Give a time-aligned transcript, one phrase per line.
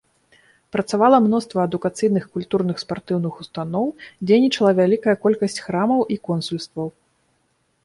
[0.75, 3.85] Працавала мноства адукацыйных, культурных, спартыўных устаноў,
[4.27, 6.87] дзейнічала вялікая колькасць храмаў і консульстваў.